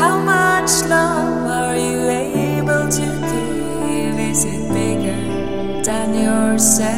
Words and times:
How 0.00 0.18
much 0.18 0.70
love 0.88 1.46
are 1.46 1.76
you 1.76 2.08
able 2.08 2.88
to 2.88 3.06
give? 3.28 4.18
Is 4.30 4.44
it 4.46 4.72
bigger 4.72 5.82
than 5.84 6.14
yourself? 6.14 6.96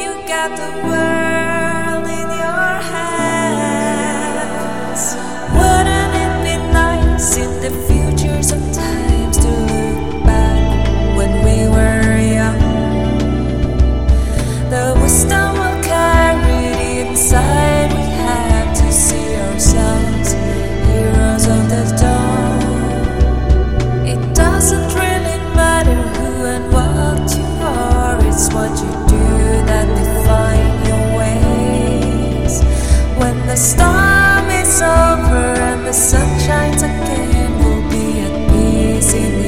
You 0.00 0.10
got 0.26 0.50
the 0.56 0.70
The 33.46 33.56
storm 33.56 34.50
is 34.50 34.82
over 34.82 35.54
and 35.68 35.86
the 35.86 35.92
sun 35.92 36.38
shines 36.40 36.82
again, 36.82 37.58
we'll 37.58 37.82
be 37.90 38.20
at 38.20 38.50
peace 38.50 39.14
in 39.14 39.42
the 39.42 39.47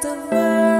the 0.00 0.14
world. 0.30 0.71